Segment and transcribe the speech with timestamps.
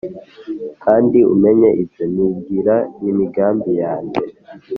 [0.83, 4.21] Kandi umenya ibyo Nibwira N’imigambi Yanjye